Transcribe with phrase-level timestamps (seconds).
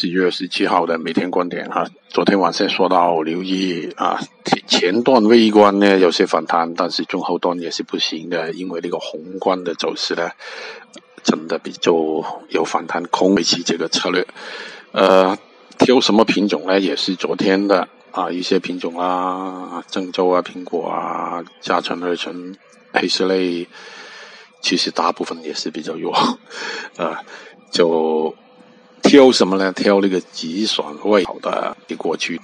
[0.00, 4.20] 十一月十七号的每天观点哈，昨天晚上说到留意啊，
[4.68, 10.30] 前段微观呢有些反弹，但是中后段也是不行的，因为那个宏观的走势呢，
[11.24, 11.92] 真的比较
[12.48, 14.24] 有反弹空维持这个策略。
[14.92, 15.36] 呃，
[15.78, 16.78] 挑什么品种呢？
[16.78, 22.54] 也是昨天的啊，一些品种啊，郑州啊，苹果啊，加成二成
[22.92, 23.66] 黑色类，
[24.62, 26.12] 其实大部分也是比较弱，
[26.96, 27.24] 啊，
[27.72, 28.32] 就。
[29.08, 29.72] 挑什么呢？
[29.72, 32.40] 挑那个极爽味好的，你过去。